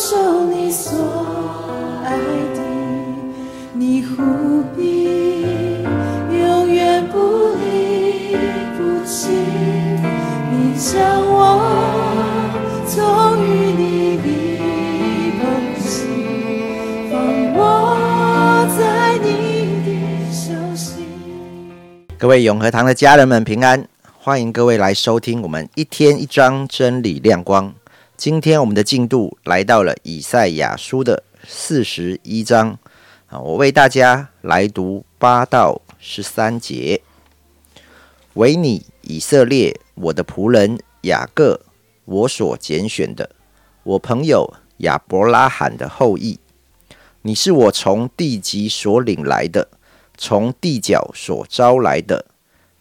[0.00, 0.96] 守你所
[2.02, 2.16] 爱
[2.54, 2.60] 的，
[3.74, 5.04] 你忽必
[6.32, 8.34] 永远不离
[8.78, 9.28] 不弃。
[10.50, 11.60] 你将我
[12.86, 14.24] 从与你的
[15.38, 15.44] 同
[15.78, 15.92] 行，
[17.10, 17.20] 放
[17.52, 19.28] 我在你
[19.84, 21.04] 的手心。
[22.16, 23.86] 各位永和堂的家人们平安，
[24.18, 27.74] 欢迎各位来收听我们一天一张真理亮光。
[28.20, 32.78] 今天我们的进度来到了以赛亚书的四十一章
[33.28, 37.00] 啊，我为大家来读八到十三节。
[38.34, 41.62] 唯你以色列，我的仆人雅各，
[42.04, 43.30] 我所拣选的，
[43.84, 46.38] 我朋友亚伯拉罕的后裔，
[47.22, 49.68] 你是我从地极所领来的，
[50.18, 52.26] 从地角所招来的，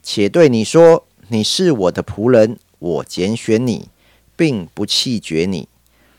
[0.04, 3.88] 且对你说，你是我的仆人，我拣选你。
[4.40, 5.68] 并不弃绝你，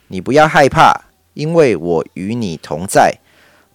[0.09, 3.17] 你不要害怕，因为我与你同在；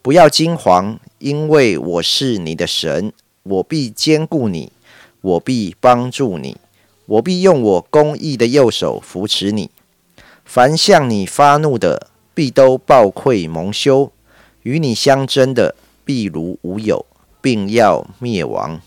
[0.03, 4.71] 不要惊惶，因为我是你的神，我必坚固你，
[5.21, 6.59] 我必帮助你，
[7.07, 9.69] 我必用我公义的右手扶持你。
[10.45, 14.13] 凡向你发怒的，必都暴愧蒙羞；
[14.63, 17.05] 与你相争的，必如无有，
[17.41, 18.81] 并要灭亡。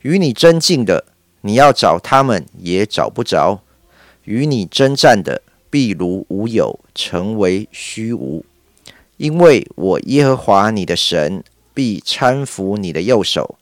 [0.00, 1.04] 与你争竞的，
[1.42, 3.60] 你要找他们也找不着。
[4.24, 8.44] 与你征战的，必如无有，成为虚无。
[9.16, 13.56] 因为我耶和华你的神必搀扶你的右手，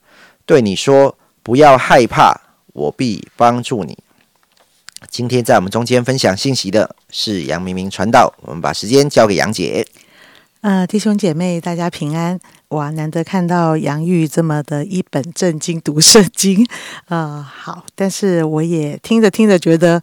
[0.45, 2.41] 对你说：不要害怕，
[2.73, 3.97] 我必帮助你。
[5.09, 9.85] 今天在我们中间分享信息的是杨明明传道，我们把时间交给杨姐。
[10.61, 12.39] 呃，弟兄姐妹，大家平安！
[12.69, 16.65] 哇，难得看到杨玉这么的一本正经读圣经
[17.05, 17.41] 啊。
[17.41, 20.01] 好，但是我也听着听着觉得。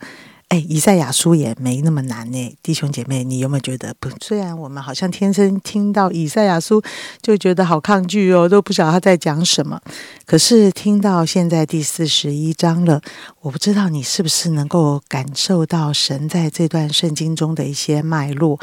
[0.51, 3.95] 哎，以赛亚书也没那么难呢，弟兄姐妹，你有没有觉得？
[4.01, 6.83] 不，虽然我们好像天生听到以赛亚书
[7.23, 9.81] 就觉得好抗拒哦，都不晓得他在讲什么。
[10.27, 13.01] 可是听到现在第四十一章了，
[13.43, 18.59] 我不知道你是不是能够感受到神在这段圣经中的一些脉络。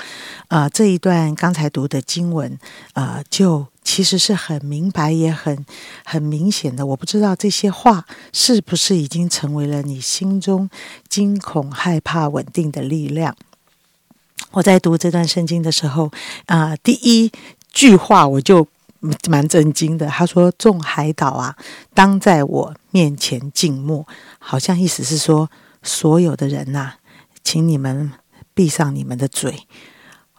[0.49, 2.59] 啊，这一段刚才读的经文，
[2.95, 3.65] 啊，就。
[3.87, 5.65] 其实是很明白，也很
[6.03, 6.85] 很明显的。
[6.85, 10.69] 我不知道这些话是不是已经成为了你心中
[11.07, 13.33] 惊恐、害怕、稳定的力量。
[14.51, 16.11] 我在读这段圣经的时候，
[16.47, 17.31] 啊，第一
[17.71, 18.67] 句话我就
[19.29, 20.07] 蛮震惊的。
[20.07, 21.55] 他说：“众海岛啊，
[21.93, 24.05] 当在我面前静默。”
[24.37, 25.49] 好像意思是说，
[25.81, 26.95] 所有的人呐，
[27.41, 28.11] 请你们
[28.53, 29.65] 闭上你们的嘴。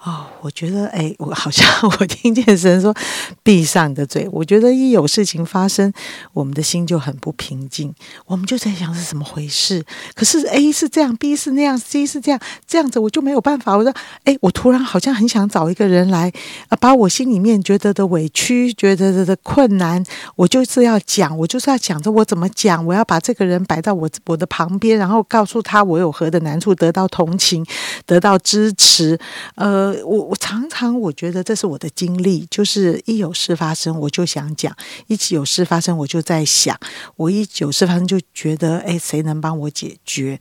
[0.04, 2.94] 哦，我觉得，哎，我好像我听见神说
[3.42, 4.28] “闭上你的嘴”。
[4.30, 5.92] 我觉得一有事情发生，
[6.32, 7.92] 我们的心就很不平静，
[8.26, 9.84] 我们就在想是怎么回事。
[10.14, 13.76] 可是 A 是这样，B 是那样，C 是这样，这样子我就没有办法。
[13.76, 13.92] 我说，
[14.22, 16.32] 哎，我突然好像很想找一个人来
[16.68, 20.00] 啊，把我心里面觉得的委屈、觉得的困难，
[20.36, 27.66] 我就是要讲，我就是要讲着我怎么讲，我要把这个人摆到我我的旁边，然后告诉他我有何的难处，得到同情，
[28.06, 29.18] 得到支持，
[29.56, 29.87] 呃。
[30.04, 34.74] 我我常常我觉得这是我的经历，就是一有事发生我就想讲，
[35.06, 36.78] 一起有事发生我就在想，
[37.16, 40.38] 我一有事发生就觉得，哎，谁能帮我解决？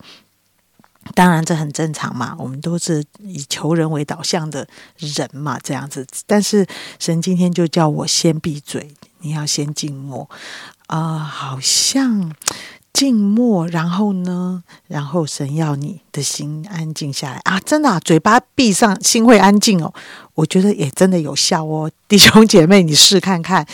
[1.15, 6.05] 当然这很正常嘛，我们都是以求人为导向的人嘛，这样子。
[6.25, 6.67] 但是
[6.99, 10.29] 神今天就叫我先闭嘴，你要先静默
[10.87, 12.33] 啊，好像。
[12.97, 14.63] 静默，然后呢？
[14.87, 17.59] 然后神要你的心安静下来啊！
[17.59, 19.93] 真的，啊，嘴巴闭上，心会安静哦。
[20.33, 23.67] 我觉得也真的有效哦， 弟兄姐妹，你试看看。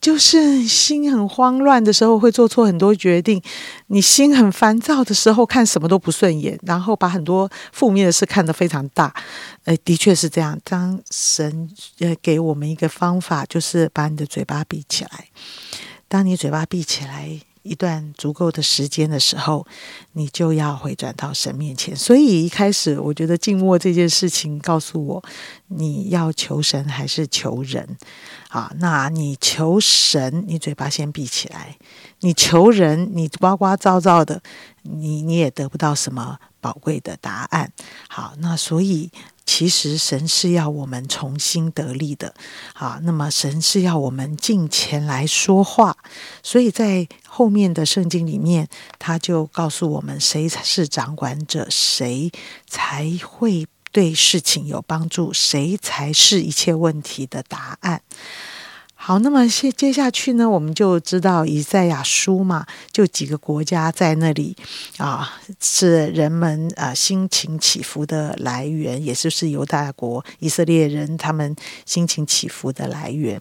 [0.00, 3.40] 就是心很慌乱的时候，会做错很多决定；
[3.86, 9.14] 你心很烦躁的时候，看什么都不顺眼，然后把很多负面的事看得非常大。
[9.66, 10.58] 呃，的确是这样。
[10.64, 11.70] 当神
[12.00, 15.26] 呃给我们一个方法，就是把你的嘴巴闭起来。
[16.08, 17.40] 当你嘴巴闭起来。
[17.68, 19.66] 一段足够的时间的时候，
[20.12, 21.94] 你就要回转到神面前。
[21.94, 25.24] 所以一开始，我觉得静默这件事情告诉我，
[25.66, 27.98] 你要求神还是求人？
[28.48, 31.76] 好，那你求神，你嘴巴先闭起来；
[32.20, 34.42] 你求人，你呱呱噪噪的，
[34.82, 37.70] 你你也得不到什么宝贵的答案。
[38.08, 39.10] 好，那所以。
[39.50, 42.34] 其实神是要我们重新得力的，
[42.74, 45.96] 啊，那么神是要我们进前来说话，
[46.42, 48.68] 所以在后面的圣经里面，
[48.98, 52.30] 他就告诉我们谁才是掌管者，谁
[52.66, 58.02] 才会对事情有帮助，谁才是一切问题的答案。
[59.00, 64.54] 好，那么接接下去呢，我们就知道以赛亚书嘛，就几个国家在那里
[64.98, 71.54] 啊，是人们啊心情起伏的来源，也就是犹大国以色列人他们
[71.86, 73.40] 心情起伏的来源。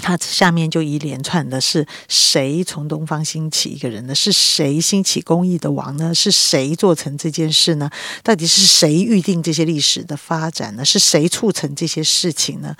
[0.00, 4.14] 它下面就一连串的是谁从东方兴起一个人呢？
[4.14, 6.14] 是谁兴起公义的王呢？
[6.14, 7.90] 是谁做成这件事呢？
[8.22, 10.84] 到底是谁预定这些历史的发展呢？
[10.84, 12.76] 是谁促成这些事情呢？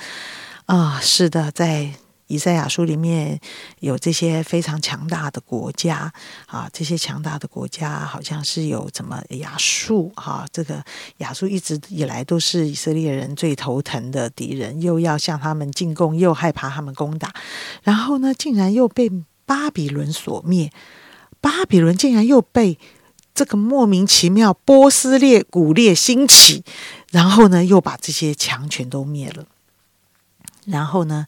[0.68, 1.94] 啊，是的，在
[2.26, 3.40] 以赛亚书里面
[3.80, 6.12] 有这些非常强大的国家
[6.44, 10.84] 啊，这些强大的国家好像是有怎么亚述哈，这个
[11.18, 17.32] 亚述一直以来都是以色列人最头疼的敌人，又要向他们进贡，又害怕他们攻打，
[17.82, 19.10] 然后呢，竟然又被
[19.46, 20.70] 巴比伦所灭，
[21.40, 22.78] 巴比伦竟然又被
[23.34, 26.62] 这个莫名其妙波斯列古列兴起，
[27.10, 29.46] 然后呢，又把这些强权都灭了。
[30.70, 31.26] 然后呢，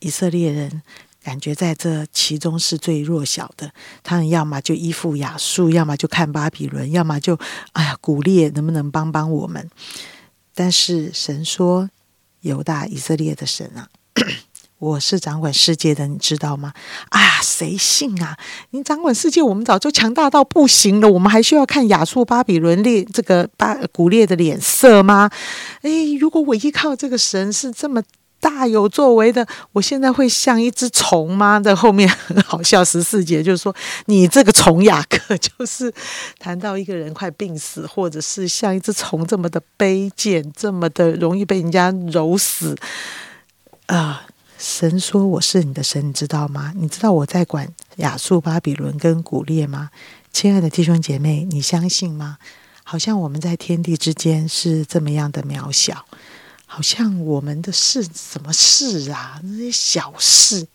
[0.00, 0.82] 以色列人
[1.22, 3.70] 感觉在这其中是最弱小的，
[4.02, 7.38] 他们要么就依附亚述，要么就看巴比伦，要么就
[7.72, 9.68] 哎呀，古列能不能帮帮我们？
[10.54, 11.90] 但是神说，
[12.40, 13.88] 犹大以色列的神啊，
[14.78, 16.72] 我是掌管世界的，你知道吗？
[17.10, 18.38] 啊，谁信啊？
[18.70, 25.30] 你掌管世界，我们早就强大到不行了，我们还需要看亚述、巴比伦列这个巴古列的脸色吗？
[25.82, 28.02] 哎，如果我依靠这个神是这么。
[28.40, 31.58] 大有作为的，我现在会像一只虫吗？
[31.60, 33.74] 在后面很好笑，十四节就是说，
[34.06, 35.92] 你这个虫雅各，就是
[36.38, 42.76] 谈到一个人快病死，或者是像一只虫这么的卑贱，这么的容易被人家揉死
[43.86, 44.26] 啊！
[44.58, 46.72] 神说我是你的神，你知道吗？
[46.74, 49.90] 你知道我在管亚述、巴比伦跟古列吗？
[50.32, 52.38] 亲爱的弟兄姐妹，你相信吗？
[52.82, 56.04] 好像我们在天地之间是这么样的渺小。
[56.70, 59.40] 好像我们的事什么事啊？
[59.42, 60.68] 那些小事，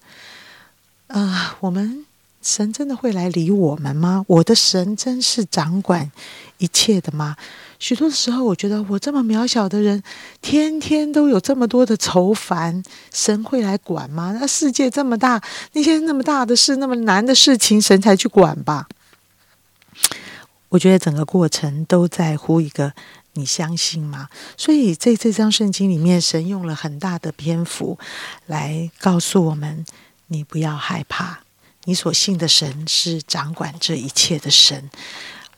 [1.07, 2.03] 啊，我们
[2.41, 4.25] 神真的会来理我们吗？
[4.27, 6.11] 我的神真是掌管
[6.57, 7.37] 一切的吗？
[7.77, 10.01] 许多的时候，我觉得我这么渺小的人，
[10.41, 14.35] 天天都有这么多的愁烦，神会来管吗？
[14.37, 15.41] 那世界这么大，
[15.73, 18.87] 那些那么大的事，那么难的事情，神才去管吧？
[20.69, 22.93] 我觉得整个过程都在乎一个。
[23.33, 24.29] 你相信吗？
[24.57, 27.97] 所以在这张圣经里面，神用了很大的篇幅
[28.45, 29.85] 来告诉我们：
[30.27, 31.39] 你不要害怕，
[31.85, 34.89] 你所信的神是掌管这一切的神。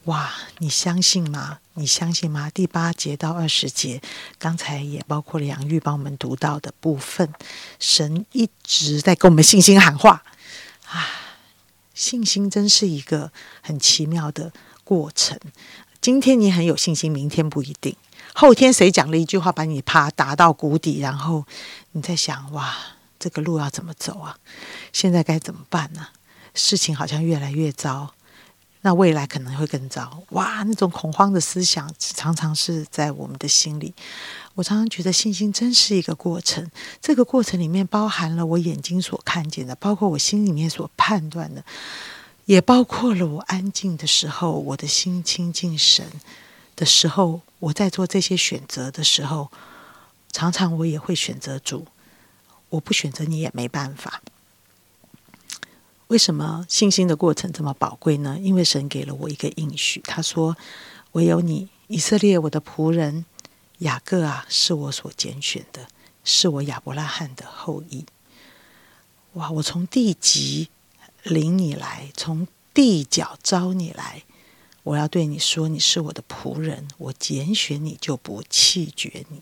[0.05, 1.59] 哇，你相信吗？
[1.73, 2.49] 你相信吗？
[2.51, 4.01] 第八节到二十节，
[4.37, 7.33] 刚才也包括了杨玉帮我们读到的部分，
[7.79, 10.23] 神一直在跟我们信心喊话
[10.87, 11.09] 啊！
[11.93, 13.31] 信心真是一个
[13.61, 14.51] 很奇妙的
[14.83, 15.39] 过程。
[16.05, 17.95] 今天你很有信心，明天不一定。
[18.35, 21.43] 后天谁讲了一句话，把你啪打到谷底，然后
[21.93, 22.75] 你在想：哇，
[23.17, 24.37] 这个路要怎么走啊？
[24.93, 26.09] 现在该怎么办呢？
[26.53, 28.13] 事情好像越来越糟，
[28.81, 30.21] 那未来可能会更糟。
[30.29, 33.91] 哇，那种恐慌的思想常常是在我们的心里。
[34.53, 36.69] 我常常觉得信心真是一个过程，
[37.01, 41.63] 这个过程里面包含了我眼睛所看见的，包括我心里面所判断的。
[42.45, 46.05] 也包括了我安静的时候，我的心亲近神
[46.75, 49.51] 的时候，我在做这些选择的时候，
[50.31, 51.87] 常常我也会选择主。
[52.69, 54.21] 我不选择你也没办法。
[56.07, 58.37] 为什么信心的过程这么宝贵呢？
[58.39, 60.55] 因为神给了我一个应许，他说
[61.13, 63.25] ：“唯有你，以色列，我的仆人
[63.79, 65.87] 雅各啊，是我所拣选的，
[66.23, 68.05] 是我亚伯拉罕的后裔。”
[69.33, 69.49] 哇！
[69.51, 70.69] 我从地级。
[71.25, 74.21] 领你来，从地角招你来，
[74.83, 79.41] 我要对你说，你是我的仆人，我拣选你就不弃绝你。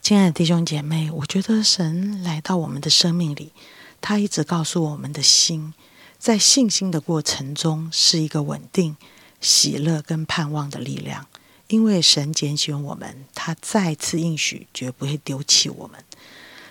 [0.00, 3.52] 亲爱的弟兄姐妹，我觉得神来到我们的生命里，
[4.00, 5.74] 他一直告诉我们的心，
[6.16, 8.96] 在信心的过程中是一个稳定、
[9.40, 11.26] 喜乐跟盼望的力量。
[11.66, 16.02] 因为神拣选我们，他再次应许绝不会丢弃我们。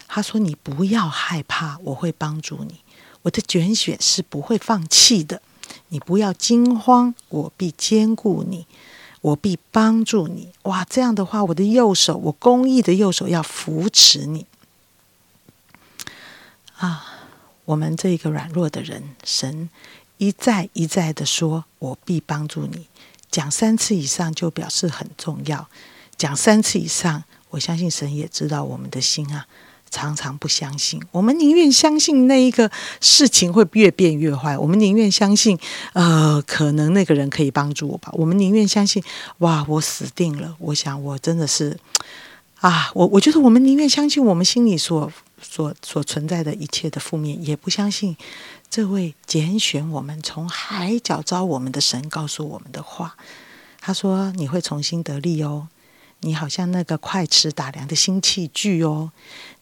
[0.08, 2.80] 他说：“你不要害怕，我会帮助你。”
[3.24, 5.42] 我的拣选是不会放弃的，
[5.90, 8.66] 你不要惊慌，我必兼顾你，
[9.20, 10.54] 我必帮助你。
[10.64, 14.46] 哇，这样的话，我的右手，我公义的右手要扶持你。
[16.78, 17.28] 啊，
[17.66, 19.70] 我们这一个软弱的人，神
[20.18, 22.88] 一再一再的说，我必帮助你。
[23.30, 25.68] 讲三次以上就表示很重要，
[26.16, 29.48] 讲三次以上，我相信神也知道我们的心啊。
[29.90, 32.70] 常常不相信，我们宁愿相信那一个
[33.02, 34.58] 事情会越变越坏。
[34.58, 35.58] 我们宁愿相信，
[35.94, 38.10] 呃，可能那个人可以帮助我吧。
[38.14, 39.02] 我们宁愿相信，
[39.40, 40.56] 哇，我死定了。
[40.60, 41.78] 我想，我真的是，
[42.60, 48.16] 啊，我我觉得我们宁愿相信我们心里所所所存在的一切的负面，也不相信
[48.70, 53.16] 这位拣选我们从海角招我们的神告诉我们的话。
[53.80, 55.70] 他说：“你会重新得力哦，
[56.22, 59.12] 你好像那个快尺打量的新器具哦，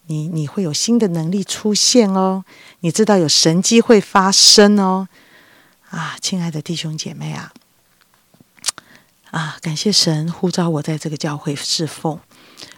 [0.07, 2.45] 你你会有新的能力出现哦，
[2.79, 5.07] 你知道有神机会发生哦。”
[5.91, 7.53] 啊，亲爱的弟兄姐妹啊，
[9.31, 12.19] 啊，感谢神呼召我在这个教会侍奉，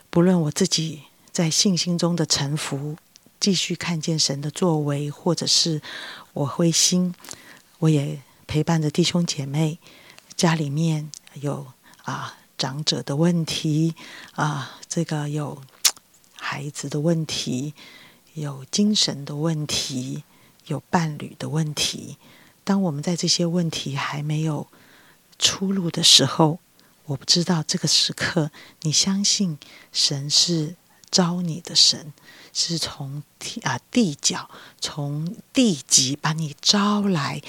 [0.10, 2.96] 不论我自己在信心中的沉浮，
[3.40, 5.82] 继续看见神的作为，或者是
[6.34, 7.16] 我灰心，
[7.80, 9.80] 我也陪伴着弟兄姐妹，
[10.36, 11.66] 家里面有
[12.04, 13.94] 啊长者的问题
[14.34, 15.62] 啊，这个有
[16.36, 17.74] 孩子的问题，
[18.34, 20.24] 有精神的问题，
[20.66, 22.18] 有伴侣的问题。
[22.64, 24.68] 当我们在这些问题还没有
[25.40, 26.60] 出路的时候，
[27.06, 29.58] 我不知道这个时刻，你相信
[29.94, 30.76] 神是
[31.10, 32.12] 招你的神，
[32.52, 34.50] 是从地啊地角、
[34.82, 37.42] 从地极把你招来，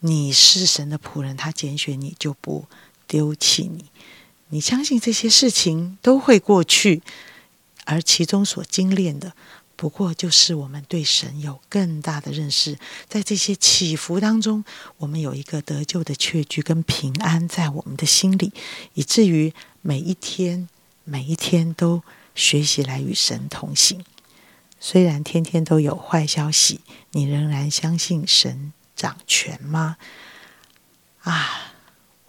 [0.00, 2.66] 你是神的仆人，他拣选你就不
[3.08, 3.86] 丢弃你。
[4.50, 7.02] 你相信这些事情都会过去，
[7.84, 9.32] 而其中所精炼的。
[9.76, 12.78] 不过，就是我们对神有更大的认识，
[13.08, 14.62] 在这些起伏当中，
[14.98, 18.52] 我们有一个得救的确据跟平安在我们的心里，
[18.92, 20.68] 以至于每一天、
[21.04, 22.02] 每一天都
[22.34, 24.04] 学习来与神同行。
[24.78, 26.80] 虽然天天都有坏消息，
[27.12, 29.96] 你仍然相信神掌权吗？
[31.22, 31.72] 啊，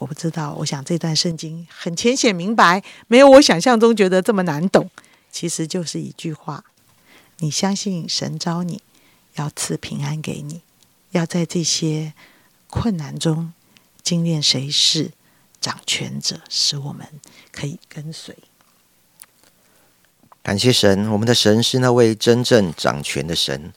[0.02, 0.56] 我不知道。
[0.58, 4.90] 我想这段圣经很浅显明白，没有我想象中觉得这么难懂。
[5.32, 6.64] 其实就是一句话。
[7.38, 8.82] 你相信神招你，
[9.36, 10.62] 要赐平安给你，
[11.12, 12.14] 要在这些
[12.68, 13.54] 困难中
[14.02, 15.12] 精炼谁是
[15.60, 17.08] 掌权者，使我们
[17.52, 18.36] 可以跟随。
[20.42, 23.72] 感谢神，我们的神是那位真正掌权的神。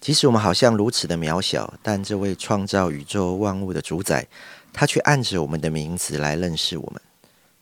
[0.00, 4.26] 即使我们好像如此的渺小，但这位创造宇宙万物的主宰，
[4.74, 7.00] 他却按着我们的名字来认识我们，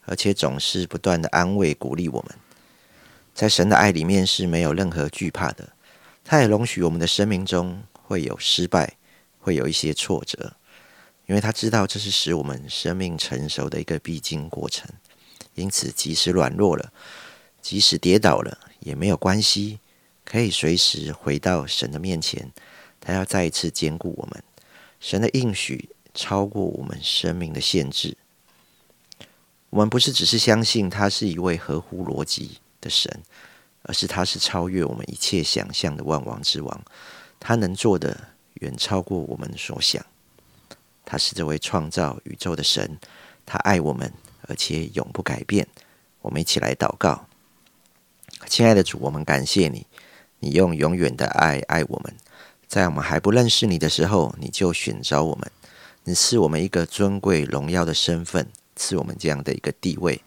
[0.07, 2.35] 而且总是不断的安慰鼓励我们。
[3.35, 5.69] 在神的爱里面是没有任何惧怕的，
[6.25, 8.97] 他也容许我们的生命中会有失败，
[9.39, 10.55] 会有一些挫折，
[11.27, 14.89] 因为他知道这是使我们生命成熟的一个必经过程。
[15.55, 16.93] 因此，即使软弱了，
[17.61, 19.81] 即使跌倒了，也没有关系，
[20.25, 22.51] 可以随时回到神的面前，
[22.99, 24.43] 他要再一次兼顾我们。
[24.99, 28.17] 神的应许超过我们生命的限制，
[29.71, 32.59] 我们不是只是相信他是一位合乎逻辑。
[32.83, 33.23] 的神，
[33.83, 36.85] 而是他是超越我们一切想象的万王之王，
[37.39, 40.05] 他能做的远超过我们所想。
[41.05, 42.99] 他是这位创造宇宙的神，
[43.47, 44.13] 他爱我们，
[44.49, 45.69] 而且永不改变。
[46.23, 47.29] 我们一起来祷告，
[48.49, 49.87] 亲爱的主，我们感谢你，
[50.41, 52.17] 你用永远的爱爱我们，
[52.67, 55.49] 在我们还不认识你的时候，你就选召我们，
[56.05, 58.49] 你赐我们一个尊贵荣耀的身份。
[58.75, 60.21] 赐我们这样的一个地位，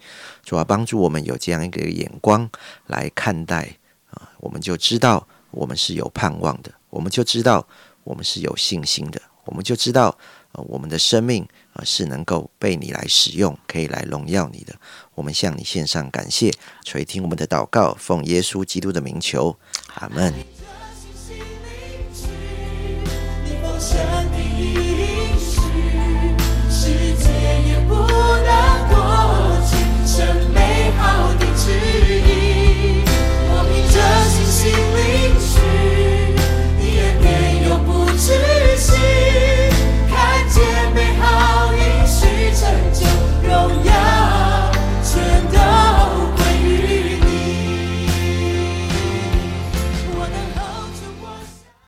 [0.43, 2.47] 主要帮助我们有这样一个眼光
[2.85, 3.75] 来看待
[4.11, 7.67] 啊，我们就知道我们是有盼望的，我们就知道
[8.03, 10.15] 我们是有信心的，我们就知道，
[10.51, 14.75] 我们的生命啊是能够被你来使用，可以来荣耀你的。
[15.15, 16.53] 我们向你献上感谢，
[16.83, 19.57] 垂听我们的祷告，奉耶稣基督的名求，
[19.95, 20.54] 阿门。